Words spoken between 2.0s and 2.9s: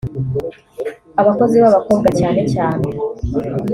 cyane cyane